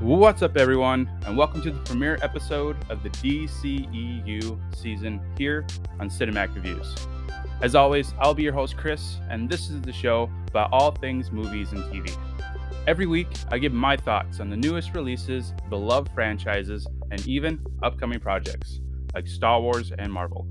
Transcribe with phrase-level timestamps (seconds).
[0.00, 5.66] What's up, everyone, and welcome to the premiere episode of the DCEU season here
[5.98, 6.94] on Cinematic Reviews.
[7.62, 11.32] As always, I'll be your host, Chris, and this is the show about all things
[11.32, 12.16] movies and TV.
[12.86, 18.20] Every week, I give my thoughts on the newest releases, beloved franchises, and even upcoming
[18.20, 18.78] projects
[19.16, 20.46] like Star Wars and Marvel.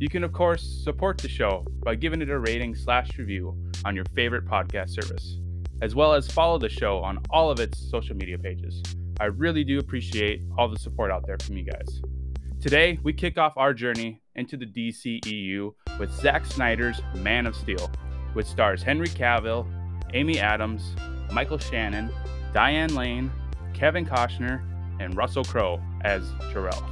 [0.00, 3.94] You can, of course, support the show by giving it a rating slash review on
[3.94, 5.40] your favorite podcast service
[5.80, 8.82] as well as follow the show on all of its social media pages.
[9.20, 12.02] I really do appreciate all the support out there from you guys.
[12.60, 17.90] Today, we kick off our journey into the DCEU with Zack Snyder's Man of Steel,
[18.32, 19.66] which stars Henry Cavill,
[20.14, 20.94] Amy Adams,
[21.32, 22.10] Michael Shannon,
[22.52, 23.30] Diane Lane,
[23.74, 24.62] Kevin Costner,
[25.00, 26.90] and Russell Crowe as Jor-El.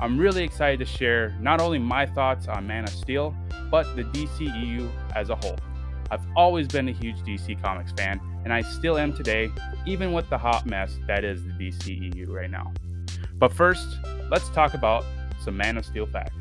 [0.00, 3.34] I'm really excited to share not only my thoughts on Man of Steel,
[3.70, 5.58] but the DCEU as a whole.
[6.12, 9.48] I've always been a huge DC Comics fan, and I still am today,
[9.86, 12.72] even with the hot mess that is the DCEU right now.
[13.34, 15.04] But first, let's talk about
[15.40, 16.34] some Man of Steel facts.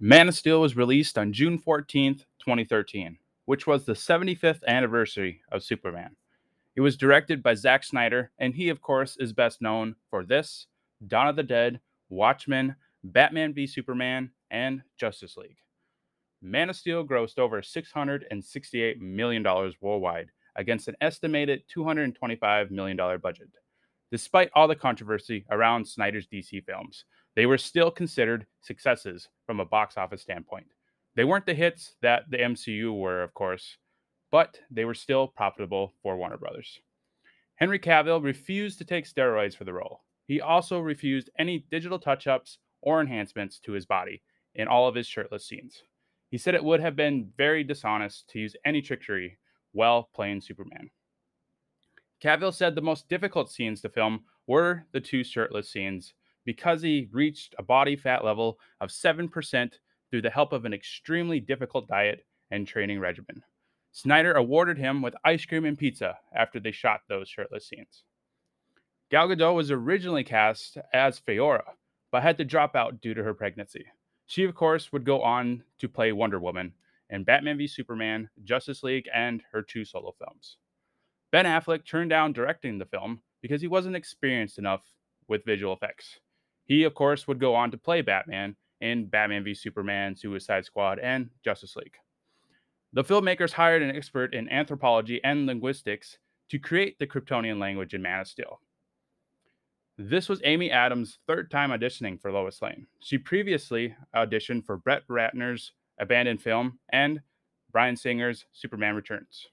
[0.00, 5.62] Man of Steel was released on June 14th, 2013, which was the 75th anniversary of
[5.62, 6.16] Superman.
[6.76, 10.66] It was directed by Zack Snyder, and he, of course, is best known for this
[11.06, 15.58] Dawn of the Dead, Watchmen, Batman v Superman, and Justice League.
[16.42, 19.42] Man of Steel grossed over $668 million
[19.80, 23.48] worldwide against an estimated $225 million budget.
[24.10, 29.64] Despite all the controversy around Snyder's DC films, they were still considered successes from a
[29.64, 30.66] box office standpoint.
[31.16, 33.78] They weren't the hits that the MCU were, of course,
[34.30, 36.78] but they were still profitable for Warner Brothers.
[37.56, 42.26] Henry Cavill refused to take steroids for the role, he also refused any digital touch
[42.26, 44.22] ups or enhancements to his body
[44.54, 45.82] in all of his shirtless scenes.
[46.30, 49.38] He said it would have been very dishonest to use any trickery
[49.72, 50.90] while playing Superman.
[52.22, 56.14] Cavill said the most difficult scenes to film were the two shirtless scenes
[56.44, 59.72] because he reached a body fat level of 7%
[60.10, 63.42] through the help of an extremely difficult diet and training regimen.
[63.92, 68.04] Snyder awarded him with ice cream and pizza after they shot those shirtless scenes.
[69.10, 71.62] Gal Gadot was originally cast as Faora,
[72.10, 73.84] but had to drop out due to her pregnancy.
[74.26, 76.72] She, of course, would go on to play Wonder Woman
[77.10, 80.56] in Batman v Superman, Justice League, and her two solo films.
[81.30, 84.82] Ben Affleck turned down directing the film because he wasn't experienced enough
[85.28, 86.20] with visual effects.
[86.64, 90.98] He, of course, would go on to play Batman in Batman v Superman, Suicide Squad,
[90.98, 91.96] and Justice League.
[92.94, 96.18] The filmmakers hired an expert in anthropology and linguistics
[96.50, 98.60] to create the Kryptonian language in Man of Steel.
[99.96, 102.88] This was Amy Adams' third time auditioning for Lois Lane.
[102.98, 107.20] She previously auditioned for Brett Ratner's Abandoned Film and
[107.70, 109.46] Bryan Singer's Superman Returns.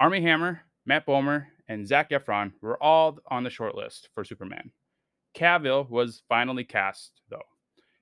[0.00, 4.72] Armie Hammer, Matt Bomer, and Zac Efron were all on the shortlist for Superman.
[5.36, 7.38] Cavill was finally cast, though.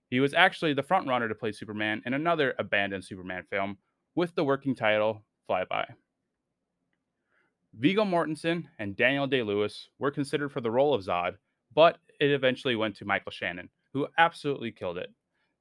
[0.09, 3.77] He was actually the frontrunner to play Superman in another abandoned Superman film
[4.15, 5.85] with the working title Flyby.
[7.75, 11.37] Viggo Mortensen and Daniel Day Lewis were considered for the role of Zod,
[11.75, 15.13] but it eventually went to Michael Shannon, who absolutely killed it.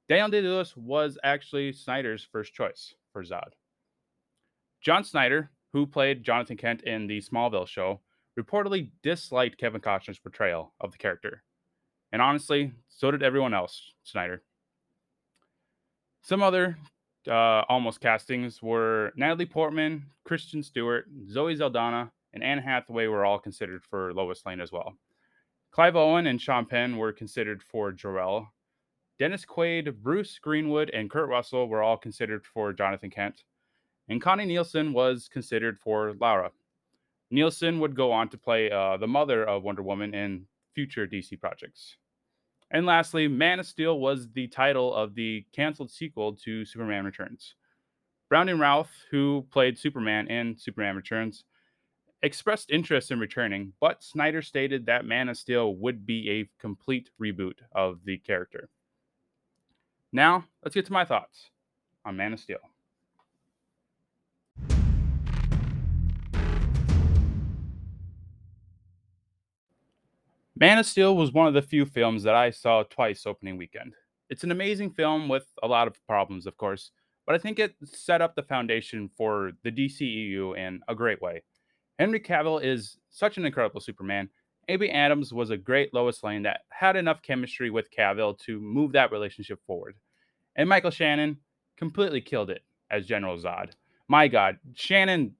[0.08, 3.52] Daniel Day Lewis was actually Snyder's first choice for Zod.
[4.80, 8.00] John Schneider, who played Jonathan Kent in the Smallville show,
[8.38, 11.42] reportedly disliked Kevin Costner's portrayal of the character.
[12.12, 14.42] And honestly, so did everyone else, Snyder.
[16.22, 16.76] Some other
[17.28, 23.38] uh, almost castings were Natalie Portman, Kristen Stewart, Zoe Saldana, and Anne Hathaway were all
[23.38, 24.94] considered for Lois Lane as well.
[25.72, 28.50] Clive Owen and Sean Penn were considered for Jor-El.
[29.18, 33.44] Dennis Quaid, Bruce Greenwood, and Kurt Russell were all considered for Jonathan Kent.
[34.08, 36.50] And Connie Nielsen was considered for Lara.
[37.30, 41.38] Nielsen would go on to play uh, the mother of Wonder Woman in future DC
[41.38, 41.96] projects.
[42.70, 47.54] And lastly, Man of Steel was the title of the canceled sequel to Superman Returns.
[48.28, 51.44] Brandon Routh, who played Superman in Superman Returns,
[52.22, 57.10] expressed interest in returning, but Snyder stated that Man of Steel would be a complete
[57.20, 58.68] reboot of the character.
[60.12, 61.50] Now, let's get to my thoughts
[62.04, 62.58] on Man of Steel.
[70.60, 73.94] Man of Steel was one of the few films that I saw twice opening weekend.
[74.28, 76.90] It's an amazing film with a lot of problems, of course,
[77.26, 81.42] but I think it set up the foundation for the DCEU in a great way.
[81.98, 84.28] Henry Cavill is such an incredible Superman.
[84.68, 88.92] Amy Adams was a great Lois Lane that had enough chemistry with Cavill to move
[88.92, 89.96] that relationship forward.
[90.56, 91.38] And Michael Shannon
[91.78, 93.70] completely killed it as General Zod.
[94.08, 95.34] My God, Shannon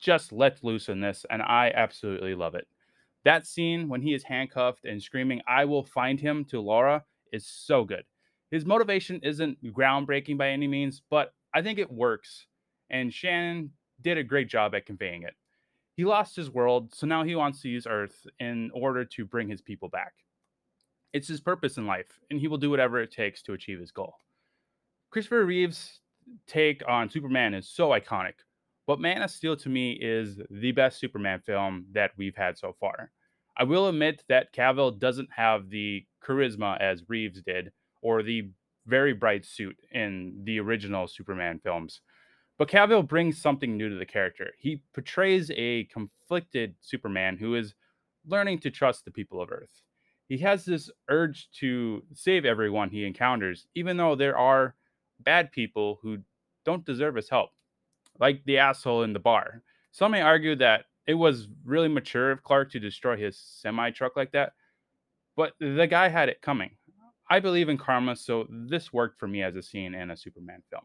[0.00, 2.66] just let loose in this, and I absolutely love it.
[3.26, 7.02] That scene when he is handcuffed and screaming, I will find him to Lara
[7.32, 8.04] is so good.
[8.52, 12.46] His motivation isn't groundbreaking by any means, but I think it works.
[12.88, 15.34] And Shannon did a great job at conveying it.
[15.96, 19.48] He lost his world, so now he wants to use Earth in order to bring
[19.48, 20.12] his people back.
[21.12, 23.90] It's his purpose in life, and he will do whatever it takes to achieve his
[23.90, 24.14] goal.
[25.10, 25.98] Christopher Reeve's
[26.46, 28.34] take on Superman is so iconic,
[28.86, 32.72] but Man of Steel to me is the best Superman film that we've had so
[32.78, 33.10] far.
[33.58, 37.72] I will admit that Cavill doesn't have the charisma as Reeves did,
[38.02, 38.50] or the
[38.86, 42.00] very bright suit in the original Superman films.
[42.58, 44.52] But Cavill brings something new to the character.
[44.58, 47.74] He portrays a conflicted Superman who is
[48.26, 49.82] learning to trust the people of Earth.
[50.28, 54.74] He has this urge to save everyone he encounters, even though there are
[55.20, 56.18] bad people who
[56.64, 57.50] don't deserve his help,
[58.18, 59.62] like the asshole in the bar.
[59.92, 64.16] Some may argue that it was really mature of Clark to destroy his semi truck
[64.16, 64.52] like that,
[65.36, 66.70] but the guy had it coming.
[67.28, 70.62] I believe in karma, so this worked for me as a scene in a Superman
[70.70, 70.84] film.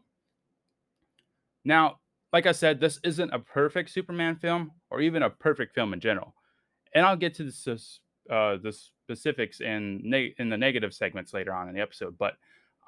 [1.64, 2.00] Now,
[2.32, 6.00] like I said, this isn't a perfect Superman film or even a perfect film in
[6.00, 6.34] general.
[6.94, 7.46] And I'll get to
[8.30, 12.16] uh, the specifics in, in the negative segments later on in the episode.
[12.18, 12.34] But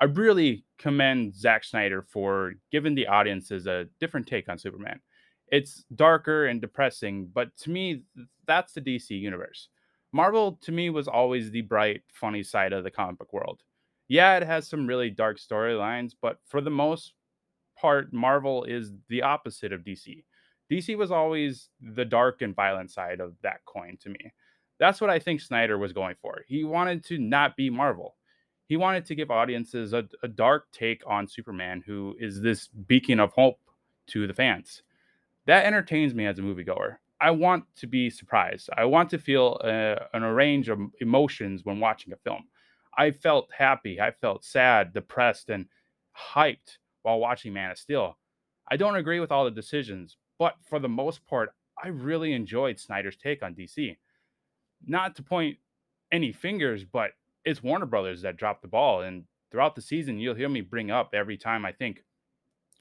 [0.01, 5.01] I really commend Zack Snyder for giving the audiences a different take on Superman.
[5.49, 8.03] It's darker and depressing, but to me,
[8.47, 9.69] that's the DC universe.
[10.13, 13.63] Marvel, to me, was always the bright, funny side of the comic book world.
[14.09, 17.15] Yeah, it has some really dark storylines, but for the most
[17.77, 20.25] part, Marvel is the opposite of DC.
[20.71, 24.33] DC was always the dark and violent side of that coin to me.
[24.79, 26.43] That's what I think Snyder was going for.
[26.47, 28.17] He wanted to not be Marvel.
[28.67, 33.21] He wanted to give audiences a, a dark take on Superman, who is this beacon
[33.21, 33.59] of hope
[34.09, 34.83] to the fans.
[35.47, 36.97] That entertains me as a moviegoer.
[37.21, 38.69] I want to be surprised.
[38.77, 42.45] I want to feel uh, an range of emotions when watching a film.
[42.97, 45.67] I felt happy, I felt sad, depressed, and
[46.35, 48.19] hyped while watching Man of Steel.
[48.71, 52.79] I don't agree with all the decisions, but for the most part, I really enjoyed
[52.79, 53.97] Snyder's take on DC.
[54.87, 55.59] Not to point
[56.13, 57.13] any fingers, but
[57.45, 59.03] it's Warner Brothers that dropped the ball.
[59.03, 62.05] And throughout the season, you'll hear me bring up every time I think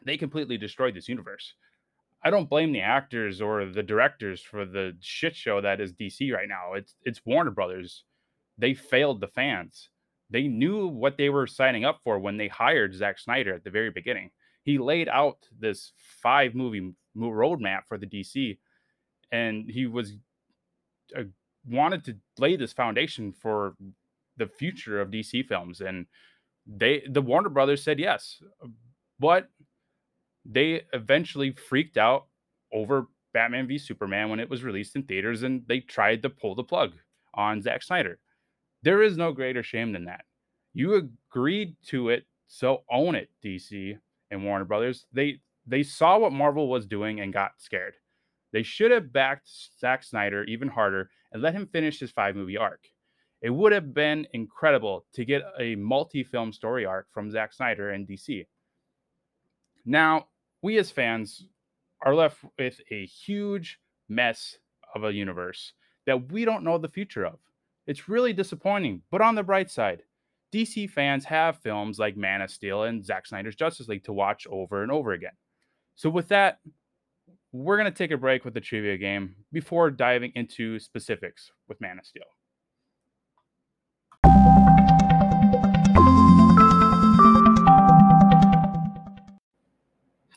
[0.06, 1.54] they completely destroyed this universe.
[2.24, 6.34] I don't blame the actors or the directors for the shit show that is DC
[6.34, 6.74] right now.
[6.74, 8.06] It's it's Warner Brothers.
[8.58, 9.90] They failed the fans
[10.34, 13.70] they knew what they were signing up for when they hired Zack Snyder at the
[13.70, 14.32] very beginning.
[14.64, 18.58] He laid out this five movie roadmap for the DC,
[19.32, 20.16] and he was
[21.16, 21.24] uh,
[21.70, 23.76] wanted to lay this foundation for
[24.38, 25.82] the future of DC films.
[25.82, 26.08] And
[26.66, 28.42] they, the Warner Brothers, said yes,
[29.20, 29.50] but
[30.46, 32.28] they eventually freaked out
[32.72, 36.56] over Batman v Superman when it was released in theaters, and they tried to pull
[36.56, 36.94] the plug
[37.34, 38.20] on Zack Snyder.
[38.84, 40.26] There is no greater shame than that.
[40.74, 43.98] You agreed to it, so own it, DC
[44.32, 45.06] and Warner Brothers.
[45.14, 47.96] They they saw what Marvel was doing and got scared.
[48.52, 49.50] They should have backed
[49.80, 52.86] Zack Snyder even harder and let him finish his five movie arc.
[53.42, 57.92] It would have been incredible to get a multi film story arc from Zack Snyder
[57.92, 58.46] and DC.
[59.86, 60.28] Now,
[60.64, 61.46] we as fans
[62.04, 63.80] are left with a huge
[64.10, 64.58] mess
[64.96, 65.74] of a universe
[66.08, 67.38] that we don't know the future of.
[67.86, 70.04] It's really disappointing, but on the bright side,
[70.54, 74.48] DC fans have films like Man of Steel and Zack Snyder's Justice League to watch
[74.50, 75.32] over and over again.
[75.96, 76.60] So, with that,
[77.52, 81.82] we're going to take a break with the trivia game before diving into specifics with
[81.82, 82.24] Man of Steel.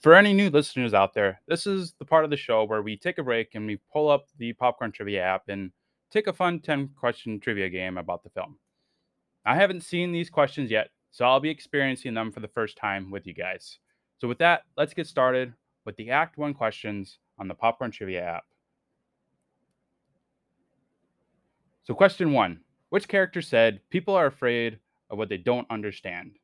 [0.07, 2.97] For any new listeners out there, this is the part of the show where we
[2.97, 5.73] take a break and we pull up the Popcorn Trivia app and
[6.13, 8.57] take a fun 10 question trivia game about the film.
[9.45, 13.11] I haven't seen these questions yet, so I'll be experiencing them for the first time
[13.11, 13.81] with you guys.
[14.19, 15.53] So, with that, let's get started
[15.85, 18.45] with the Act 1 questions on the Popcorn Trivia app.
[21.83, 22.61] So, question one
[22.91, 24.79] Which character said, People are afraid
[25.11, 26.37] of what they don't understand?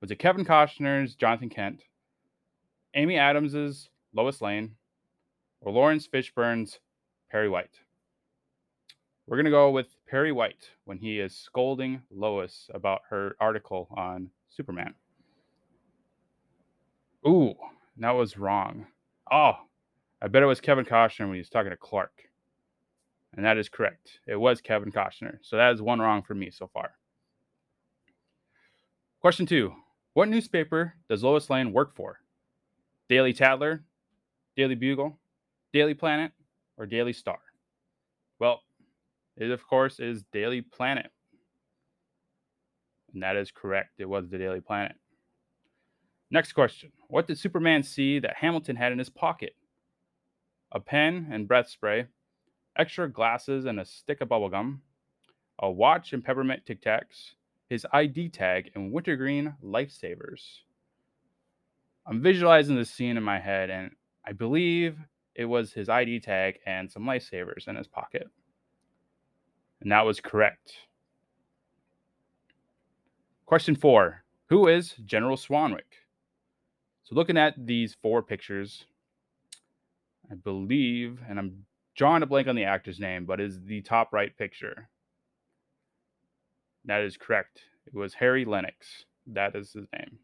[0.00, 1.84] Was it Kevin Costner's Jonathan Kent,
[2.94, 4.76] Amy Adams's Lois Lane,
[5.60, 6.80] or Laurence Fishburne's
[7.30, 7.80] Perry White?
[9.26, 13.86] We're going to go with Perry White when he is scolding Lois about her article
[13.96, 14.94] on Superman.
[17.26, 17.54] Ooh,
[17.98, 18.86] that was wrong.
[19.30, 19.52] Oh,
[20.20, 22.24] I bet it was Kevin Costner when he was talking to Clark.
[23.36, 24.18] And that is correct.
[24.26, 25.38] It was Kevin Costner.
[25.42, 26.92] So that is one wrong for me so far.
[29.20, 29.74] Question two
[30.14, 32.18] What newspaper does Lois Lane work for?
[33.10, 33.80] Daily Tatler,
[34.56, 35.18] Daily Bugle,
[35.72, 36.30] Daily Planet,
[36.78, 37.40] or Daily Star?
[38.38, 38.62] Well,
[39.36, 41.10] it of course is Daily Planet.
[43.12, 43.94] And that is correct.
[43.98, 44.94] It was the Daily Planet.
[46.30, 49.56] Next question What did Superman see that Hamilton had in his pocket?
[50.70, 52.06] A pen and breath spray,
[52.78, 54.78] extra glasses and a stick of bubblegum,
[55.58, 57.32] a watch and peppermint tic tacs,
[57.68, 60.60] his ID tag, and wintergreen lifesavers.
[62.06, 63.92] I'm visualizing this scene in my head, and
[64.26, 64.98] I believe
[65.34, 68.28] it was his ID tag and some lifesavers in his pocket.
[69.80, 70.74] And that was correct.
[73.46, 76.06] Question four Who is General Swanwick?
[77.04, 78.84] So, looking at these four pictures,
[80.30, 81.64] I believe, and I'm
[81.96, 84.88] drawing a blank on the actor's name, but is the top right picture.
[86.84, 87.62] That is correct.
[87.86, 89.04] It was Harry Lennix.
[89.26, 90.18] That is his name.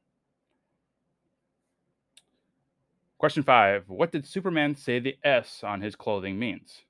[3.19, 6.83] Question five What did Superman say the S on his clothing means?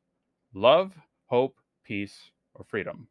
[0.55, 0.95] Love,
[1.27, 3.07] hope, peace, or freedom?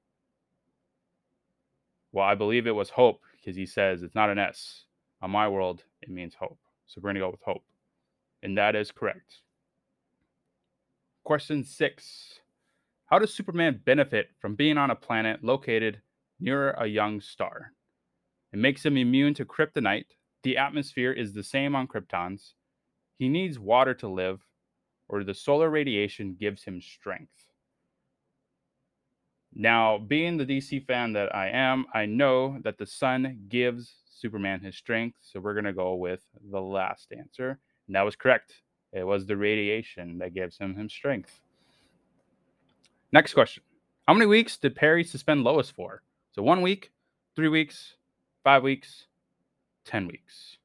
[2.11, 4.85] Well, I believe it was hope because he says it's not an S.
[5.21, 6.59] On my world, it means hope.
[6.87, 7.63] So we're going to go with hope.
[8.43, 9.41] And that is correct.
[11.23, 12.41] Question six
[13.05, 16.01] How does Superman benefit from being on a planet located
[16.39, 17.71] near a young star?
[18.51, 20.05] It makes him immune to kryptonite.
[20.43, 22.53] The atmosphere is the same on Krypton's.
[23.17, 24.45] He needs water to live,
[25.07, 27.45] or the solar radiation gives him strength.
[29.53, 34.59] Now, being the DC fan that I am, I know that the sun gives Superman
[34.59, 35.17] his strength.
[35.21, 37.59] So we're going to go with the last answer.
[37.87, 38.53] And that was correct.
[38.91, 41.39] It was the radiation that gives him his strength.
[43.13, 43.63] Next question
[44.07, 46.01] How many weeks did Perry suspend Lois for?
[46.33, 46.91] So one week,
[47.35, 47.95] three weeks,
[48.43, 49.05] five weeks,
[49.85, 50.57] 10 weeks.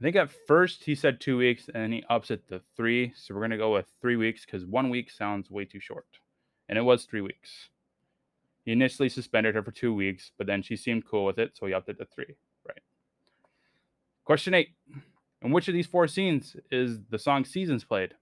[0.00, 3.12] I think at first he said two weeks and he ups it to three.
[3.16, 6.06] So we're going to go with three weeks because one week sounds way too short.
[6.68, 7.70] And it was three weeks.
[8.64, 11.66] He initially suspended her for two weeks, but then she seemed cool with it, so
[11.66, 12.36] he upped it to three.
[12.68, 12.82] Right.
[14.24, 14.68] Question eight.
[15.40, 18.14] In which of these four scenes is the song Seasons played?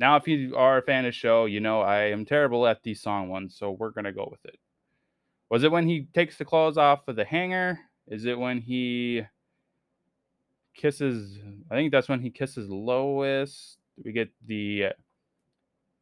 [0.00, 2.82] Now, if you are a fan of the show, you know I am terrible at
[2.82, 4.58] these song ones, so we're gonna go with it.
[5.50, 7.78] Was it when he takes the clothes off of the hanger?
[8.08, 9.22] Is it when he
[10.76, 11.38] kisses?
[11.70, 13.78] I think that's when he kisses Lois.
[14.04, 14.88] We get the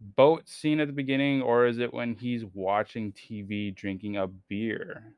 [0.01, 5.15] boat scene at the beginning, or is it when he's watching TV drinking a beer?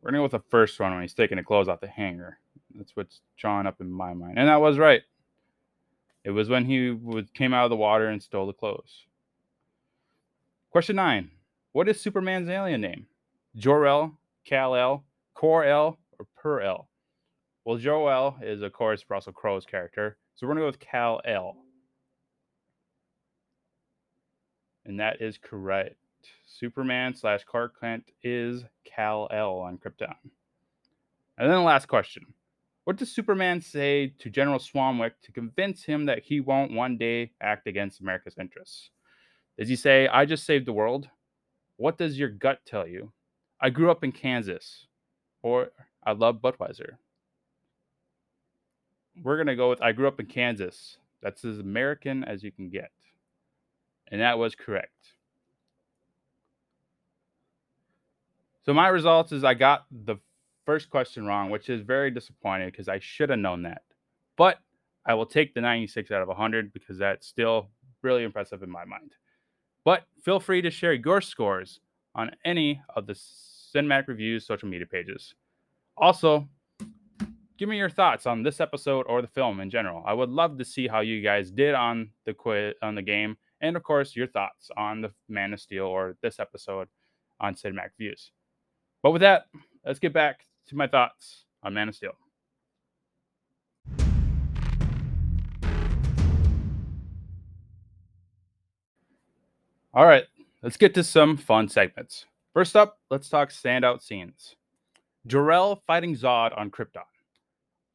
[0.00, 2.38] We're gonna go with the first one when he's taking the clothes off the hanger.
[2.74, 5.02] That's what's drawn up in my mind, and that was right.
[6.24, 9.06] It was when he would, came out of the water and stole the clothes.
[10.70, 11.30] Question nine:
[11.72, 13.06] What is Superman's alien name?
[13.56, 15.04] Jor-El, Kal-El,
[15.34, 16.88] Kor-El, or Per-El?
[17.68, 21.54] Well, Jor-El is of course Russell Crowe's character, so we're gonna go with Kal-El.
[24.86, 25.96] And that is correct.
[26.46, 30.14] Superman slash Clark Kent is Kal-El on Krypton.
[31.36, 32.32] And then the last question
[32.84, 37.32] What does Superman say to General Swanwick to convince him that he won't one day
[37.42, 38.88] act against America's interests?
[39.58, 41.10] Does he say, I just saved the world?
[41.76, 43.12] What does your gut tell you?
[43.60, 44.86] I grew up in Kansas.
[45.42, 45.68] Or
[46.02, 46.96] I love Budweiser.
[49.22, 50.96] We're to go with I grew up in Kansas.
[51.22, 52.90] That's as American as you can get.
[54.10, 54.92] And that was correct.
[58.64, 60.16] So my results is I got the
[60.66, 63.82] first question wrong, which is very disappointing because I should have known that.
[64.36, 64.58] But
[65.06, 67.68] I will take the 96 out of 100 because that's still
[68.02, 69.12] really impressive in my mind.
[69.84, 71.80] But feel free to share your scores
[72.14, 75.34] on any of the Cinematic Reviews social media pages.
[75.96, 76.46] Also,
[77.58, 80.02] give me your thoughts on this episode or the film in general.
[80.06, 83.36] I would love to see how you guys did on the quiz on the game
[83.60, 86.86] and of course your thoughts on the Man of Steel or this episode
[87.40, 88.30] on Cinematic Views.
[89.02, 89.46] But with that,
[89.84, 92.12] let's get back to my thoughts on Man of Steel.
[99.92, 100.26] All right,
[100.62, 102.26] let's get to some fun segments.
[102.54, 104.54] First up, let's talk standout scenes.
[105.26, 107.02] Jor-El fighting Zod on Krypton.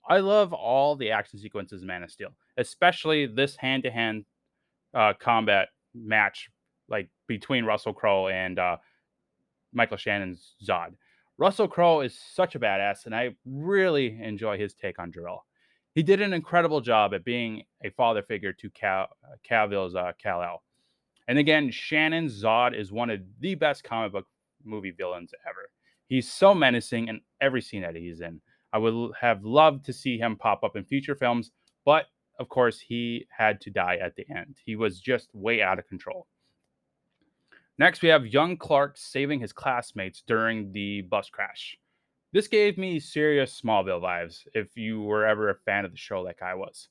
[0.07, 4.25] I love all the action sequences in Man of Steel, especially this hand-to-hand
[4.93, 6.49] uh, combat match
[6.89, 8.77] like between Russell Crowe and uh,
[9.73, 10.93] Michael Shannon's Zod.
[11.37, 15.43] Russell Crowe is such a badass, and I really enjoy his take on Jor-El.
[15.95, 20.63] He did an incredible job at being a father figure to Kal, uh, uh, Kal-El.
[21.27, 24.27] And again, Shannon Zod is one of the best comic book
[24.63, 25.69] movie villains ever.
[26.07, 28.41] He's so menacing in every scene that he's in.
[28.73, 31.51] I would have loved to see him pop up in future films,
[31.85, 32.07] but
[32.39, 34.57] of course, he had to die at the end.
[34.65, 36.27] He was just way out of control.
[37.77, 41.77] Next, we have young Clark saving his classmates during the bus crash.
[42.31, 46.21] This gave me serious Smallville vibes if you were ever a fan of the show
[46.21, 46.89] like I was.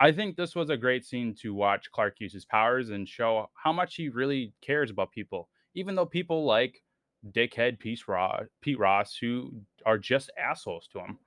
[0.00, 3.50] I think this was a great scene to watch Clark use his powers and show
[3.54, 6.82] how much he really cares about people, even though people like
[7.32, 9.52] dickhead Pete Ross, who
[9.86, 11.18] are just assholes to him.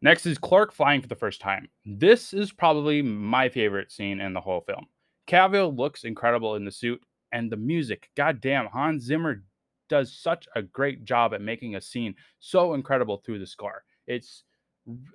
[0.00, 1.68] Next is Clark flying for the first time.
[1.86, 4.86] This is probably my favorite scene in the whole film.
[5.28, 7.00] Cavill looks incredible in the suit,
[7.32, 8.10] and the music.
[8.16, 9.42] Goddamn, Hans Zimmer
[9.88, 13.84] does such a great job at making a scene so incredible through the score.
[14.06, 14.44] It's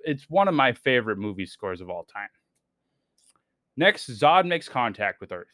[0.04, 2.28] it's one of my favorite movie scores of all time.
[3.76, 5.46] Next, Zod makes contact with Earth.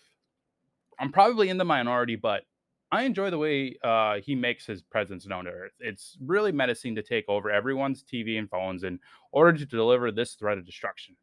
[0.98, 2.44] I'm probably in the minority, but
[2.92, 5.72] I enjoy the way uh, he makes his presence known to Earth.
[5.80, 9.00] It's really menacing to take over everyone's TV and phones in
[9.32, 11.16] order to deliver this threat of destruction.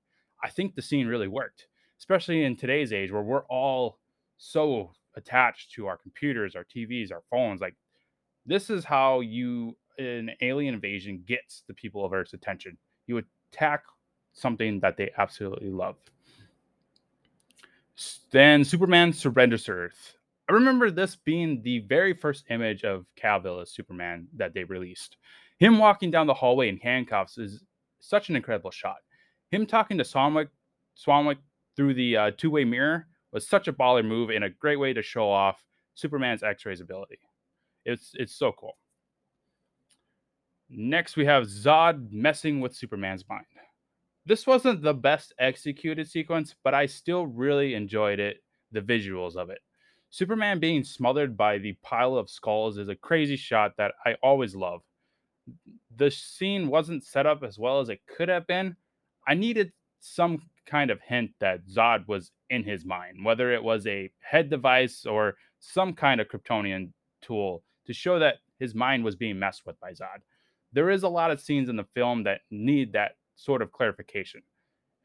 [0.43, 1.67] I think the scene really worked,
[1.99, 3.99] especially in today's age where we're all
[4.37, 7.61] so attached to our computers, our TVs, our phones.
[7.61, 7.75] Like,
[8.45, 12.77] this is how you an alien invasion gets the people of Earth's attention.
[13.07, 13.21] You
[13.53, 13.83] attack
[14.33, 15.97] something that they absolutely love.
[18.31, 20.15] Then Superman surrenders to Earth.
[20.51, 25.15] I remember this being the very first image of Cavill as Superman that they released.
[25.59, 27.63] Him walking down the hallway in handcuffs is
[28.01, 28.97] such an incredible shot.
[29.49, 30.49] Him talking to Swanwick,
[30.97, 31.37] Swanwick
[31.77, 35.01] through the uh, two-way mirror was such a baller move and a great way to
[35.01, 37.19] show off Superman's X-rays ability.
[37.85, 38.75] It's it's so cool.
[40.69, 43.45] Next, we have Zod messing with Superman's mind.
[44.25, 48.43] This wasn't the best executed sequence, but I still really enjoyed it,
[48.73, 49.59] the visuals of it.
[50.13, 54.53] Superman being smothered by the pile of skulls is a crazy shot that I always
[54.53, 54.81] love.
[55.95, 58.75] The scene wasn't set up as well as it could have been.
[59.25, 59.71] I needed
[60.01, 64.49] some kind of hint that Zod was in his mind, whether it was a head
[64.49, 66.89] device or some kind of Kryptonian
[67.21, 70.19] tool to show that his mind was being messed with by Zod.
[70.73, 74.41] There is a lot of scenes in the film that need that sort of clarification.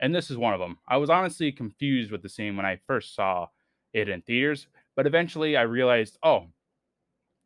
[0.01, 0.79] And this is one of them.
[0.89, 3.47] I was honestly confused with the scene when I first saw
[3.93, 6.47] it in theaters but eventually I realized, oh,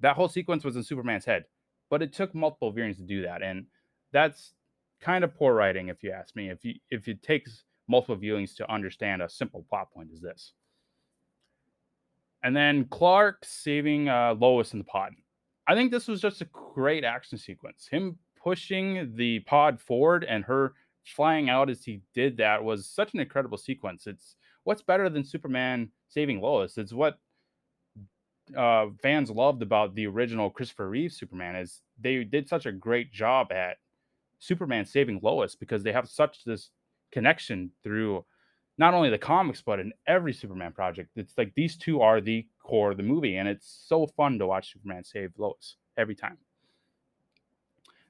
[0.00, 1.44] that whole sequence was in Superman's head.
[1.90, 3.42] But it took multiple viewings to do that.
[3.42, 3.66] And
[4.12, 4.54] that's
[5.00, 6.48] kind of poor writing, if you ask me.
[6.50, 10.52] If you if it takes multiple viewings to understand a simple plot point as this.
[12.42, 15.12] And then Clark saving uh, Lois in the pod.
[15.66, 17.88] I think this was just a great action sequence.
[17.90, 20.72] Him pushing the pod forward and her
[21.04, 24.06] flying out as he did that was such an incredible sequence.
[24.06, 26.78] It's what's better than Superman saving Lois?
[26.78, 27.18] It's what
[28.56, 33.12] uh, fans loved about the original Christopher Reeve Superman is they did such a great
[33.12, 33.76] job at
[34.38, 36.70] Superman saving Lois because they have such this
[37.12, 38.24] connection through
[38.78, 41.10] not only the comics but in every Superman project.
[41.16, 44.46] It's like these two are the core of the movie, and it's so fun to
[44.46, 46.38] watch Superman save Lois every time.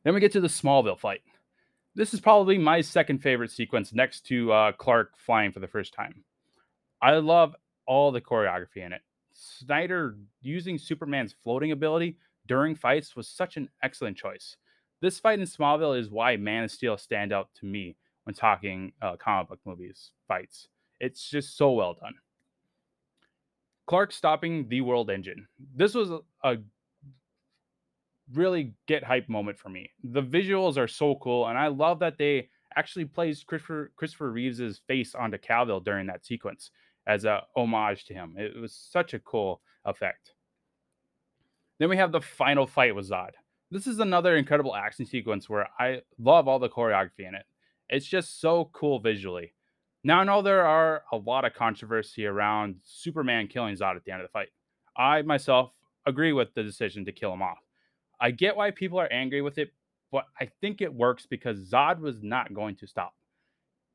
[0.05, 1.23] Then we get to the Smallville fight.
[1.95, 5.93] This is probably my second favorite sequence next to uh, Clark flying for the first
[5.93, 6.25] time.
[7.03, 7.55] I love
[7.87, 9.03] all the choreography in it.
[9.41, 14.57] Snyder using Superman's floating ability during fights was such an excellent choice.
[15.01, 18.93] This fight in Smallville is why Man of Steel stand out to me when talking
[19.01, 20.69] uh, comic book movies fights.
[21.01, 22.15] It's just so well done.
[23.87, 25.47] Clark stopping the World Engine.
[25.75, 26.11] This was
[26.45, 26.59] a,
[28.35, 29.91] really get hype moment for me.
[30.05, 34.81] The visuals are so cool, and I love that they actually placed Christopher Christopher Reeves's
[34.87, 36.71] face onto Cavill during that sequence
[37.07, 38.35] as a homage to him.
[38.37, 40.33] It was such a cool effect.
[41.79, 43.31] Then we have the final fight with Zod.
[43.71, 47.47] This is another incredible action sequence where I love all the choreography in it.
[47.89, 49.55] It's just so cool visually.
[50.05, 54.13] Now I know there are a lot of controversy around Superman killing Zod at the
[54.13, 54.49] end of the fight.
[54.97, 55.73] I myself
[56.07, 57.59] agree with the decision to kill him off.
[58.21, 59.73] I get why people are angry with it,
[60.13, 63.15] but I think it works because Zod was not going to stop.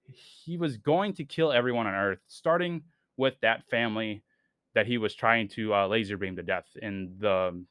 [0.07, 2.83] He was going to kill everyone on Earth, starting
[3.17, 4.23] with that family
[4.73, 7.63] that he was trying to uh, laser beam to death in the,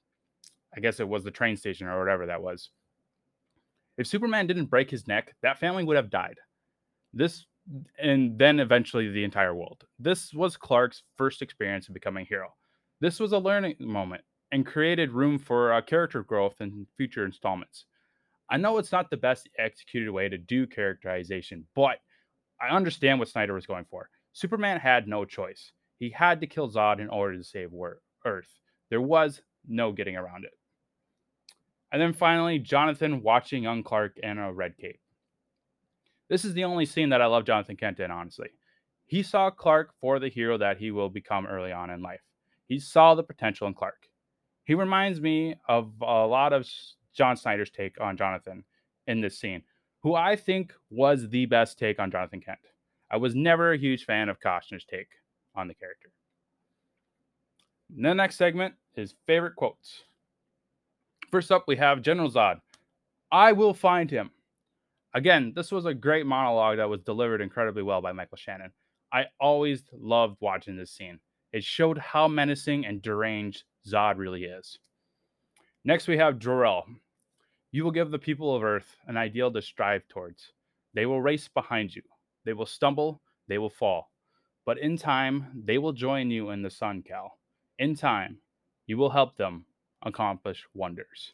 [0.74, 2.70] I guess it was the train station or whatever that was.
[3.96, 6.38] If Superman didn't break his neck, that family would have died.
[7.12, 7.46] This,
[7.98, 9.84] and then eventually the entire world.
[9.98, 12.54] This was Clark's first experience of becoming a hero.
[13.00, 17.86] This was a learning moment and created room for uh, character growth in future installments.
[18.50, 21.98] I know it's not the best executed way to do characterization, but
[22.60, 24.08] I understand what Snyder was going for.
[24.34, 25.72] Superman had no choice.
[25.98, 27.70] He had to kill Zod in order to save
[28.26, 28.58] Earth.
[28.90, 30.50] There was no getting around it.
[31.92, 35.00] And then finally, Jonathan watching young Clark in a red cape.
[36.28, 38.48] This is the only scene that I love Jonathan Kent in, honestly.
[39.06, 42.22] He saw Clark for the hero that he will become early on in life.
[42.66, 44.08] He saw the potential in Clark.
[44.64, 46.68] He reminds me of a lot of
[47.14, 48.64] John Schneider's take on Jonathan
[49.06, 49.62] in this scene,
[50.02, 52.58] who I think was the best take on Jonathan Kent.
[53.14, 55.06] I was never a huge fan of Costner's take
[55.54, 56.08] on the character.
[57.96, 60.02] In the next segment is favorite quotes.
[61.30, 62.56] First up, we have General Zod.
[63.30, 64.32] I will find him.
[65.14, 68.72] Again, this was a great monologue that was delivered incredibly well by Michael Shannon.
[69.12, 71.20] I always loved watching this scene.
[71.52, 74.80] It showed how menacing and deranged Zod really is.
[75.84, 76.84] Next, we have Jor-El.
[77.70, 80.50] You will give the people of Earth an ideal to strive towards.
[80.94, 82.02] They will race behind you.
[82.44, 83.20] They will stumble.
[83.48, 84.10] They will fall.
[84.66, 87.38] But in time, they will join you in the sun, Kal.
[87.78, 88.38] In time,
[88.86, 89.66] you will help them
[90.02, 91.30] accomplish wonders.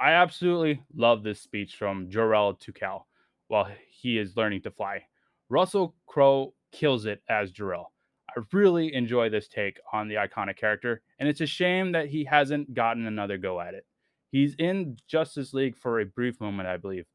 [0.00, 3.06] I absolutely love this speech from Jor-El to Kal
[3.48, 5.02] while he is learning to fly.
[5.48, 7.90] Russell Crowe kills it as Jor-El.
[8.28, 12.24] I really enjoy this take on the iconic character, and it's a shame that he
[12.24, 13.86] hasn't gotten another go at it.
[14.32, 17.06] He's in Justice League for a brief moment, I believe,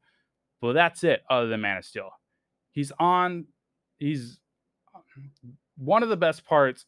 [0.62, 2.10] but that's it, other than Man of Steel.
[2.72, 3.46] He's on,
[3.98, 4.40] he's
[4.94, 5.00] uh,
[5.76, 6.86] one of the best parts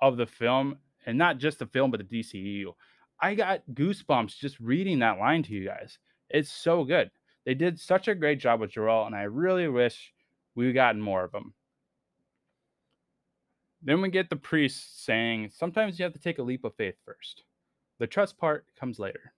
[0.00, 2.72] of the film, and not just the film, but the DCU.
[3.20, 5.98] I got goosebumps just reading that line to you guys.
[6.28, 7.10] It's so good.
[7.44, 10.12] They did such a great job with Jor-El, and I really wish
[10.54, 11.54] we gotten more of them.
[13.82, 16.96] Then we get the priest saying, Sometimes you have to take a leap of faith
[17.04, 17.44] first.
[17.98, 19.32] The trust part comes later.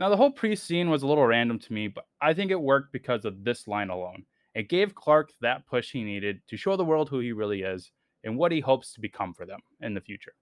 [0.00, 2.60] Now, the whole priest scene was a little random to me, but I think it
[2.60, 4.24] worked because of this line alone.
[4.58, 7.92] It gave Clark that push he needed to show the world who he really is
[8.24, 10.32] and what he hopes to become for them in the future.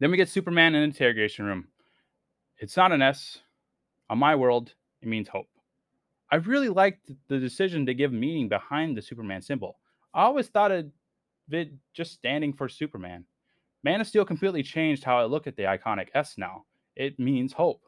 [0.00, 1.68] Then we get Superman in interrogation room.
[2.60, 3.40] It's not an S.
[4.08, 5.48] On my world, it means hope.
[6.30, 9.76] I really liked the decision to give meaning behind the Superman symbol.
[10.14, 10.86] I always thought it
[11.50, 13.26] it just standing for Superman.
[13.84, 16.64] Man of Steel completely changed how I look at the iconic S now.
[16.96, 17.82] It means hope.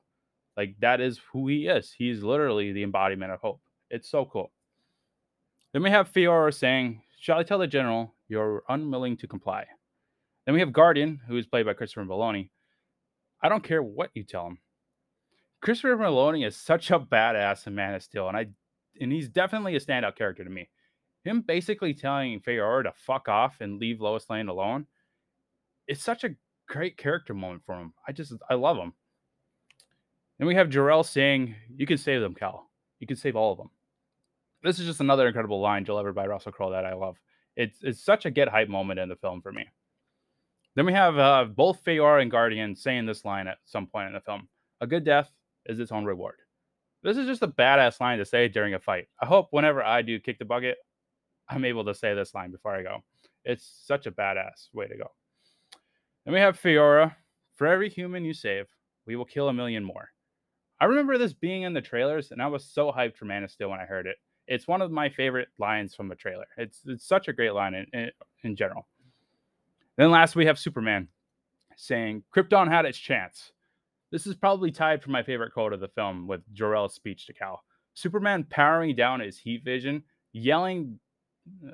[0.59, 1.91] Like that is who he is.
[1.97, 3.63] He's literally the embodiment of hope.
[3.89, 4.53] It's so cool.
[5.75, 9.67] Then we have Faora saying, Shall I tell the general you're unwilling to comply?
[10.47, 12.49] Then we have Guardian, who is played by Christopher Meloni.
[13.43, 14.59] I don't care what you tell him.
[15.61, 18.47] Christopher Meloni is such a badass in Man of Steel, and I
[18.99, 20.71] and he's definitely a standout character to me
[21.25, 24.87] him basically telling Faora to fuck off and leave Lois Lane alone,
[25.89, 26.37] it's such a
[26.69, 27.95] great character moment for him.
[28.07, 28.93] I just I love him.
[30.39, 32.71] Then we have Jor-El saying, "You can save them, Kal.
[33.01, 33.71] You can save all of them."
[34.65, 37.19] This is just another incredible line delivered by Russell Crowe that I love.
[37.55, 39.67] It's it's such a get hype moment in the film for me.
[40.75, 44.15] Then we have uh, both Faora and Guardian saying this line at some point in
[44.15, 44.49] the film:
[44.81, 45.31] "A good death
[45.67, 46.37] is its own reward."
[47.03, 49.07] This is just a badass line to say during a fight.
[49.21, 50.79] I hope whenever I do kick the bucket,
[51.51, 53.05] I'm able to say this line before I go.
[53.45, 55.11] It's such a badass way to go.
[56.25, 57.15] Then we have Faora.
[57.57, 58.67] For every human you save,
[59.07, 60.09] we will kill a million more.
[60.81, 63.51] I remember this being in the trailers, and I was so hyped for Man of
[63.51, 64.17] Steel when I heard it.
[64.47, 66.47] It's one of my favorite lines from the trailer.
[66.57, 68.11] It's it's such a great line in, in,
[68.43, 68.87] in general.
[69.97, 71.09] Then last we have Superman
[71.77, 73.53] saying Krypton had its chance.
[74.11, 77.33] This is probably tied for my favorite quote of the film with Jor-El's speech to
[77.33, 77.65] Kal.
[77.95, 80.03] Superman powering down his heat vision,
[80.33, 80.99] yelling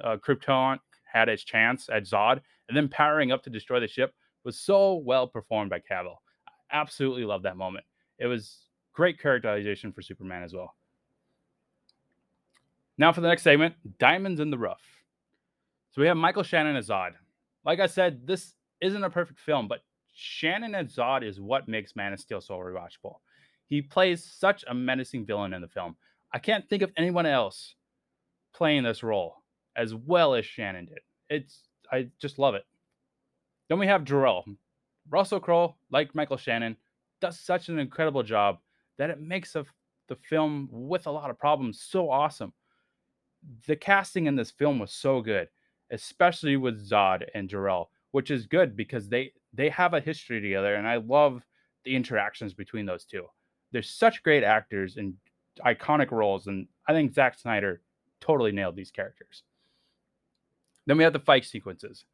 [0.02, 0.78] uh, Krypton
[1.11, 4.94] had its chance at Zod, and then powering up to destroy the ship was so
[4.94, 6.16] well performed by Cavill.
[6.48, 7.85] I absolutely love that moment.
[8.18, 10.74] It was great characterization for Superman as well.
[13.01, 14.85] Now for the next segment, Diamonds in the Rough.
[15.91, 17.13] So we have Michael Shannon as Zod.
[17.65, 19.81] Like I said, this isn't a perfect film, but
[20.13, 23.15] Shannon as Zod is what makes Man of Steel so rewatchable.
[23.69, 25.97] He plays such a menacing villain in the film.
[26.35, 27.75] I can't think of anyone else
[28.53, 29.37] playing this role
[29.77, 31.01] as well as Shannon did.
[31.31, 32.67] It's I just love it.
[33.71, 34.45] Then we have Jor-El.
[35.09, 36.77] Russell Crowe, like Michael Shannon,
[37.23, 38.59] does such an incredible job
[38.99, 39.65] that it makes a,
[40.09, 42.53] the film with a lot of problems so awesome.
[43.66, 45.48] The casting in this film was so good,
[45.90, 50.74] especially with Zod and Jor-El, which is good because they they have a history together,
[50.76, 51.44] and I love
[51.85, 53.26] the interactions between those two.
[53.72, 55.14] They're such great actors and
[55.64, 57.83] iconic roles, and I think Zack Snyder
[58.20, 59.42] totally nailed these characters.
[60.87, 62.05] Then we have the fight sequences.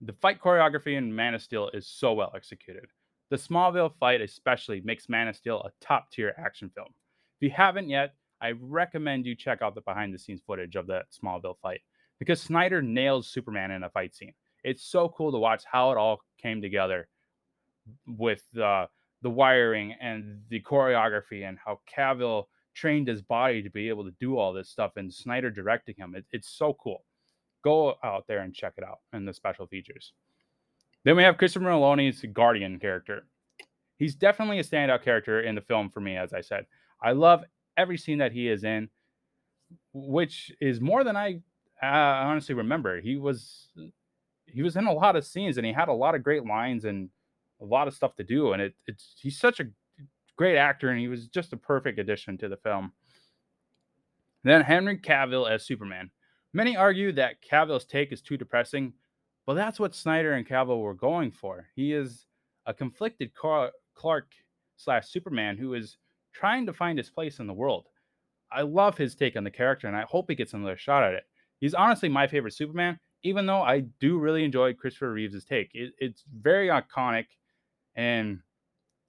[0.00, 2.86] The fight choreography in Man of Steel is so well executed.
[3.30, 6.88] The Smallville fight, especially, makes Man of Steel a top tier action film.
[7.40, 10.86] If you haven't yet, I recommend you check out the behind the scenes footage of
[10.88, 11.80] that Smallville fight
[12.18, 14.34] because Snyder nails Superman in a fight scene.
[14.64, 17.08] It's so cool to watch how it all came together
[18.06, 18.86] with uh,
[19.22, 22.44] the wiring and the choreography and how Cavill
[22.74, 26.14] trained his body to be able to do all this stuff and Snyder directing him.
[26.14, 27.04] It, it's so cool.
[27.64, 30.12] Go out there and check it out in the special features.
[31.04, 33.26] Then we have Christopher Meloni's Guardian character.
[33.98, 36.66] He's definitely a standout character in the film for me, as I said.
[37.02, 37.44] I love
[37.76, 38.88] every scene that he is in,
[39.92, 41.40] which is more than I
[41.82, 43.00] uh, honestly remember.
[43.00, 43.68] He was
[44.46, 46.84] he was in a lot of scenes and he had a lot of great lines
[46.84, 47.10] and
[47.60, 48.52] a lot of stuff to do.
[48.52, 49.66] And it, it's he's such a
[50.36, 52.92] great actor and he was just a perfect addition to the film.
[54.44, 56.10] Then Henry Cavill as Superman.
[56.52, 58.94] Many argue that Cavill's take is too depressing,
[59.44, 61.66] but that's what Snyder and Cavill were going for.
[61.74, 62.26] He is
[62.64, 64.26] a conflicted Clark
[64.76, 65.98] slash Superman who is
[66.38, 67.86] trying to find his place in the world.
[68.52, 71.14] I love his take on the character, and I hope he gets another shot at
[71.14, 71.24] it.
[71.58, 75.70] He's honestly my favorite Superman, even though I do really enjoy Christopher Reeves' take.
[75.72, 77.26] It, it's very iconic,
[77.96, 78.40] and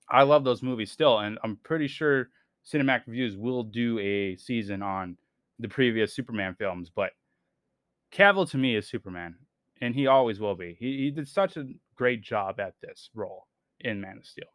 [0.09, 1.19] I love those movies still.
[1.19, 2.29] And I'm pretty sure
[2.65, 5.17] Cinematic Reviews will do a season on
[5.59, 6.89] the previous Superman films.
[6.93, 7.11] But
[8.11, 9.35] Cavill to me is Superman,
[9.81, 10.77] and he always will be.
[10.79, 13.47] He, he did such a great job at this role
[13.81, 14.47] in Man of Steel.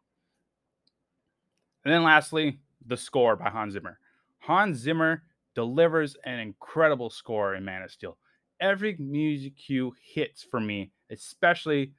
[1.85, 3.99] And then lastly, the score by Hans Zimmer.
[4.39, 5.23] Hans Zimmer
[5.55, 8.17] delivers an incredible score in Man of Steel.
[8.59, 11.93] Every music cue hits for me, especially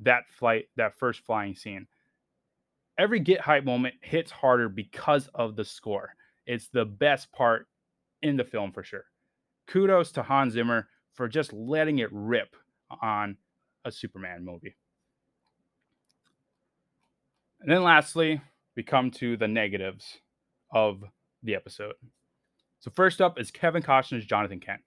[0.00, 1.86] that flight, that first flying scene.
[2.98, 6.14] Every get hype moment hits harder because of the score.
[6.46, 7.66] It's the best part
[8.22, 9.04] in the film for sure.
[9.66, 12.56] Kudos to Hans Zimmer for just letting it rip
[13.00, 13.36] on
[13.84, 14.76] a Superman movie.
[17.60, 18.40] And then lastly,
[18.76, 20.18] we come to the negatives
[20.72, 21.02] of
[21.42, 21.94] the episode.
[22.80, 24.80] So first up is Kevin Costner's Jonathan Kent.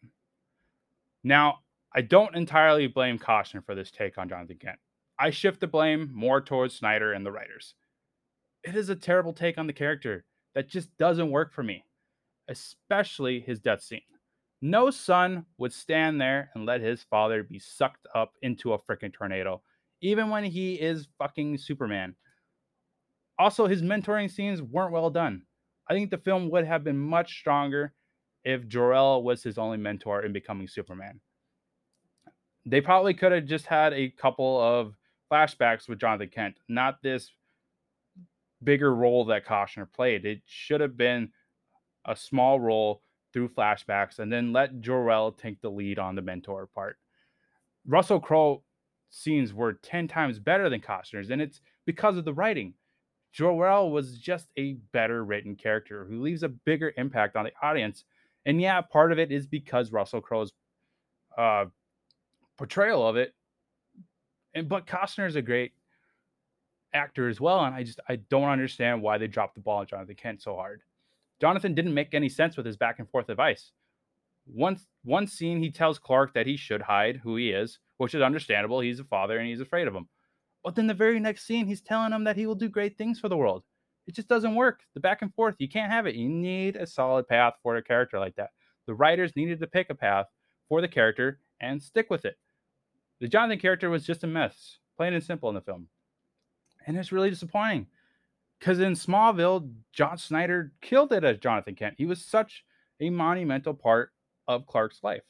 [1.24, 1.60] Now,
[1.96, 4.80] I don't entirely blame Costner for this take on Jonathan Kent.
[5.20, 7.76] I shift the blame more towards Snyder and the writers.
[8.64, 11.84] It is a terrible take on the character that just doesn't work for me,
[12.48, 14.02] especially his death scene.
[14.62, 19.14] No son would stand there and let his father be sucked up into a freaking
[19.14, 19.62] tornado,
[20.02, 22.16] even when he is fucking Superman.
[23.40, 25.44] Also, his mentoring scenes weren't well done.
[25.90, 27.94] I think the film would have been much stronger
[28.44, 31.20] if Jor-El was his only mentor in becoming Superman.
[32.66, 34.96] They probably could have just had a couple of
[35.32, 37.32] flashbacks with Jonathan Kent, not this
[38.64, 40.26] bigger role that Costner played.
[40.26, 41.32] It should have been
[42.06, 43.02] a small role
[43.34, 46.98] through flashbacks and then let Jor-El take the lead on the mentor part.
[47.86, 48.64] Russell Crowe
[49.10, 52.74] scenes were 10 times better than Costner's, and it's because of the writing.
[53.34, 58.06] Jor-El was just a better written character who leaves a bigger impact on the audience.
[58.46, 60.54] And yeah, part of it is because Russell Crowe's
[61.38, 61.66] uh,
[62.58, 63.34] portrayal of it.
[64.54, 65.74] And but Costner is a great
[66.94, 69.88] actor as well, and I just I don't understand why they dropped the ball on
[69.88, 70.82] Jonathan Kent so hard.
[71.42, 73.72] Jonathan didn't make any sense with his back and forth advice.
[74.46, 78.22] One one scene he tells Clark that he should hide who he is, which is
[78.22, 78.80] understandable.
[78.80, 80.08] He's a father and he's afraid of him.
[80.64, 83.20] But then the very next scene, he's telling him that he will do great things
[83.20, 83.64] for the world.
[84.08, 84.82] It just doesn't work.
[84.94, 86.16] The back and forth, you can't have it.
[86.16, 88.52] You need a solid path for a character like that.
[88.86, 90.28] The writers needed to pick a path
[90.70, 92.38] for the character and stick with it.
[93.20, 95.88] The Jonathan character was just a mess, plain and simple in the film.
[96.86, 97.88] And it's really disappointing
[98.60, 101.96] because in Smallville, John Schneider killed it as Jonathan Kent.
[101.98, 102.66] He was such
[103.00, 104.12] a monumental part
[104.48, 105.24] of Clark's life.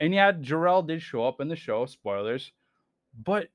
[0.00, 2.52] And yeah, Jor-El did show up in the show, spoilers,
[3.22, 3.48] but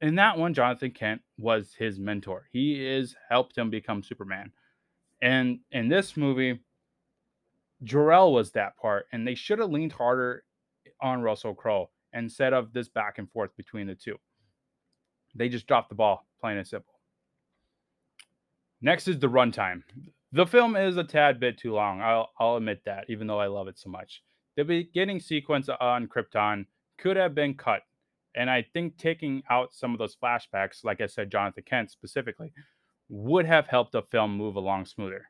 [0.00, 2.48] in that one, Jonathan Kent was his mentor.
[2.52, 4.52] He is helped him become Superman.
[5.22, 6.60] And in this movie,
[7.82, 10.44] Jor-El was that part, and they should have leaned harder
[11.00, 14.16] on Russell Crowe instead of this back and forth between the two.
[15.34, 16.94] They just dropped the ball, plain and simple.
[18.80, 19.82] Next is the runtime.
[20.32, 22.00] The film is a tad bit too long.
[22.00, 24.22] I'll, I'll admit that, even though I love it so much.
[24.56, 26.66] The beginning sequence on Krypton
[26.98, 27.82] could have been cut
[28.34, 32.52] and I think taking out some of those flashbacks, like I said, Jonathan Kent specifically,
[33.08, 35.26] would have helped the film move along smoother.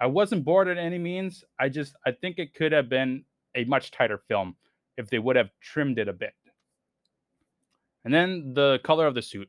[0.00, 1.44] I wasn't bored at any means.
[1.58, 4.56] I just I think it could have been a much tighter film
[4.96, 6.34] if they would have trimmed it a bit.
[8.04, 9.48] And then the color of the suit.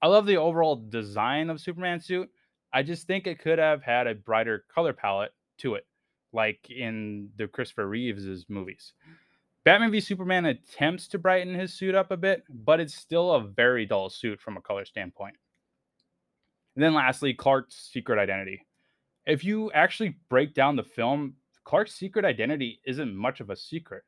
[0.00, 2.28] I love the overall design of Superman's suit.
[2.72, 5.86] I just think it could have had a brighter color palette to it,
[6.32, 8.94] like in the Christopher Reeves' movies.
[9.64, 13.42] Batman v Superman attempts to brighten his suit up a bit, but it's still a
[13.44, 15.36] very dull suit from a color standpoint.
[16.76, 18.66] And then lastly, Clark's secret identity.
[19.26, 24.04] If you actually break down the film, Clark's secret identity isn't much of a secret.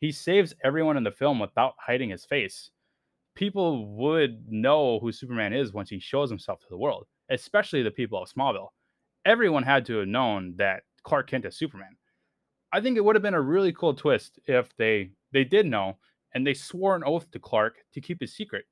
[0.00, 2.70] He saves everyone in the film without hiding his face.
[3.34, 7.06] People would know who Superman is once he shows himself to the world.
[7.30, 8.68] especially the people of Smallville.
[9.24, 11.96] Everyone had to have known that Clark Kent is Superman.
[12.72, 15.96] I think it would have been a really cool twist if they they did know
[16.34, 18.66] and they swore an oath to Clark to keep his secret.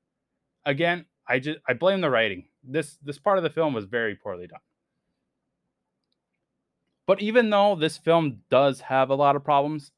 [0.65, 2.45] Again, I just I blame the writing.
[2.63, 4.59] This this part of the film was very poorly done.
[7.05, 9.91] But even though this film does have a lot of problems,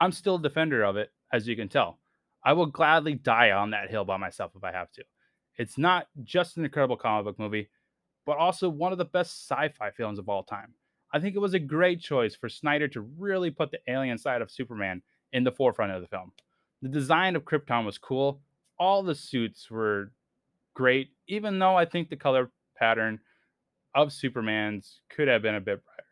[0.00, 1.98] I'm still a defender of it, as you can tell.
[2.44, 5.04] I will gladly die on that hill by myself if I have to.
[5.56, 7.70] It's not just an incredible comic book movie,
[8.24, 10.74] but also one of the best sci fi films of all time.
[11.12, 14.42] I think it was a great choice for Snyder to really put the alien side
[14.42, 16.32] of Superman in the forefront of the film.
[16.82, 18.40] The design of Krypton was cool.
[18.78, 20.12] All the suits were
[20.74, 23.18] great, even though I think the color pattern
[23.94, 26.04] of Superman's could have been a bit brighter.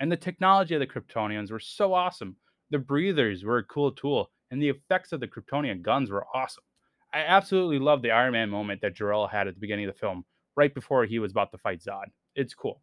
[0.00, 2.36] And the technology of the Kryptonians were so awesome.
[2.70, 6.64] The breathers were a cool tool, and the effects of the Kryptonian guns were awesome.
[7.12, 10.00] I absolutely love the Iron Man moment that Jor-El had at the beginning of the
[10.00, 10.24] film,
[10.56, 12.06] right before he was about to fight Zod.
[12.34, 12.82] It's cool.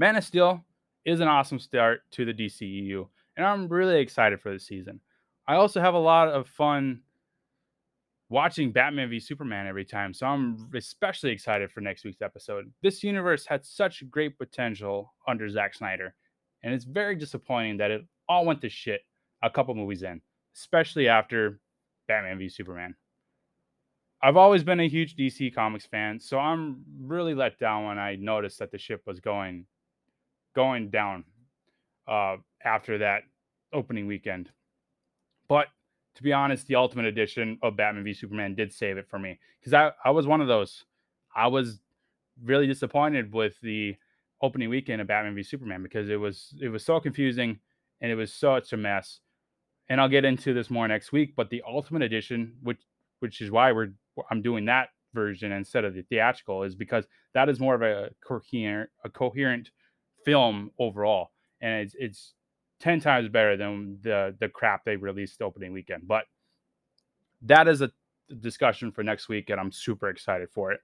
[0.00, 0.64] Man of Steel
[1.04, 4.98] is an awesome start to the DCEU, and I'm really excited for this season.
[5.46, 7.02] I also have a lot of fun
[8.30, 12.72] watching Batman v Superman every time, so I'm especially excited for next week's episode.
[12.82, 16.14] This universe had such great potential under Zack Snyder,
[16.62, 19.02] and it's very disappointing that it all went to shit
[19.42, 20.22] a couple movies in,
[20.56, 21.60] especially after
[22.08, 22.94] Batman v Superman.
[24.22, 28.16] I've always been a huge DC Comics fan, so I'm really let down when I
[28.16, 29.66] noticed that the ship was going
[30.54, 31.24] going down
[32.08, 33.22] uh, after that
[33.72, 34.50] opening weekend.
[35.48, 35.68] But
[36.16, 39.38] to be honest, the Ultimate Edition of Batman v Superman did save it for me
[39.60, 40.84] because I, I was one of those.
[41.34, 41.80] I was
[42.42, 43.96] really disappointed with the
[44.42, 47.60] opening weekend of Batman v Superman because it was it was so confusing
[48.00, 49.20] and it was such a mess
[49.90, 51.34] and I'll get into this more next week.
[51.36, 52.80] But the Ultimate Edition, which
[53.18, 53.90] which is why we're
[54.30, 58.10] I'm doing that version instead of the theatrical, is because that is more of a
[58.26, 59.70] coherent a coherent
[60.24, 61.30] film overall,
[61.60, 62.34] and it's it's
[62.80, 66.06] ten times better than the the crap they released the opening weekend.
[66.06, 66.24] But
[67.42, 67.90] that is a
[68.40, 70.80] discussion for next week, and I'm super excited for it.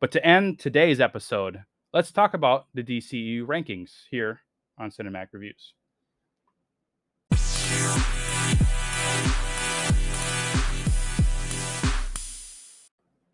[0.00, 4.40] But to end today's episode, let's talk about the DCU rankings here
[4.78, 5.74] on Cinematic Reviews.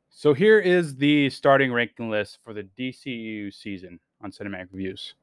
[0.08, 5.14] So here is the starting ranking list for the DCU season on Cinematic Reviews.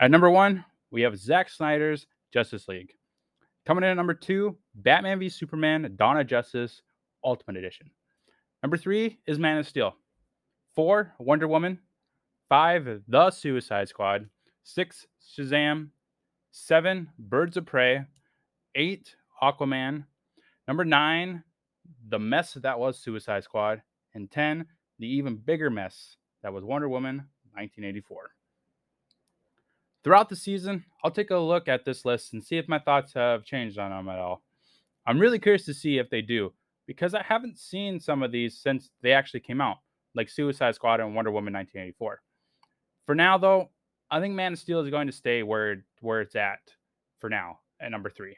[0.00, 2.94] At number one, we have Zack Snyder's Justice League.
[3.66, 6.82] Coming in at number two, Batman v Superman Dawn of Justice
[7.24, 7.90] Ultimate Edition.
[8.62, 9.94] Number three is Man of Steel.
[10.74, 11.78] Four, Wonder Woman.
[12.48, 14.28] Five, The Suicide Squad.
[14.62, 15.06] Six,
[15.38, 15.90] Shazam.
[16.50, 18.04] Seven, Birds of Prey.
[18.74, 20.04] Eight, Aquaman.
[20.66, 21.44] Number nine,
[22.08, 23.82] The Mess That Was Suicide Squad
[24.14, 24.66] and 10,
[24.98, 27.24] the even bigger mess that was Wonder Woman
[27.60, 28.30] 1984.
[30.02, 33.12] Throughout the season, I'll take a look at this list and see if my thoughts
[33.12, 34.42] have changed on them at all.
[35.06, 36.52] I'm really curious to see if they do,
[36.86, 39.76] because I haven't seen some of these since they actually came out,
[40.14, 42.22] like Suicide Squad and Wonder Woman 1984.
[43.04, 43.70] For now, though,
[44.10, 46.60] I think Man of Steel is going to stay where where it's at
[47.18, 48.36] for now at number three.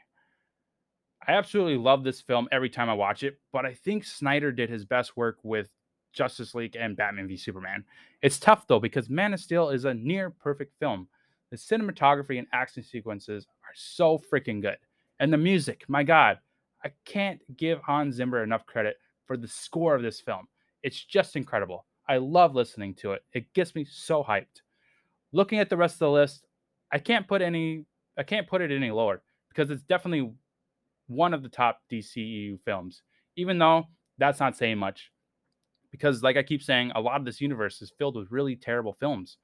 [1.25, 4.69] I absolutely love this film every time I watch it, but I think Snyder did
[4.69, 5.69] his best work with
[6.13, 7.83] Justice League and Batman v Superman.
[8.21, 11.07] It's tough though because Man of Steel is a near perfect film.
[11.51, 14.77] The cinematography and action sequences are so freaking good.
[15.19, 16.39] And the music, my God,
[16.83, 20.47] I can't give Hans Zimmer enough credit for the score of this film.
[20.81, 21.85] It's just incredible.
[22.07, 23.23] I love listening to it.
[23.33, 24.61] It gets me so hyped.
[25.31, 26.45] Looking at the rest of the list,
[26.91, 27.85] I can't put any
[28.17, 30.31] I can't put it any lower because it's definitely
[31.07, 33.01] one of the top DCEU films,
[33.35, 33.85] even though
[34.17, 35.11] that's not saying much.
[35.93, 38.97] Because, like I keep saying, a lot of this universe is filled with really terrible
[38.99, 39.37] films.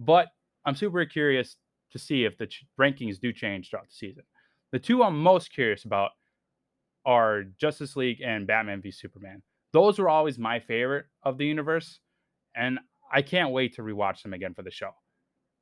[0.00, 0.26] But
[0.66, 1.56] I'm super curious
[1.92, 4.24] to see if the ch- rankings do change throughout the season.
[4.72, 6.10] The two I'm most curious about
[7.06, 9.40] are Justice League and Batman v Superman.
[9.72, 12.00] Those were always my favorite of the universe,
[12.56, 12.80] and
[13.12, 14.90] I can't wait to rewatch them again for the show.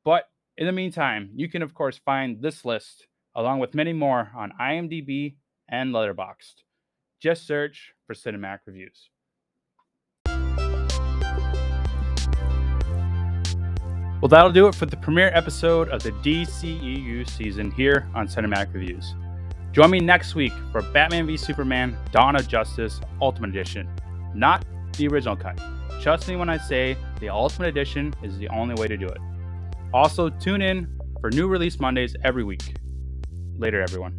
[0.02, 0.24] But
[0.56, 4.52] in the meantime, you can, of course, find this list along with many more on
[4.58, 5.36] IMDb
[5.68, 6.62] and Letterboxd.
[7.20, 9.10] Just search for Cinematic Reviews.
[14.22, 18.72] Well, that'll do it for the premiere episode of the DCEU season here on Cinematic
[18.72, 19.16] Reviews.
[19.72, 23.90] Join me next week for Batman v Superman Dawn of Justice Ultimate Edition,
[24.32, 24.64] not
[24.96, 25.60] the original cut.
[26.00, 29.18] Trust me when I say the Ultimate Edition is the only way to do it.
[29.92, 32.76] Also, tune in for new release Mondays every week.
[33.58, 34.16] Later, everyone.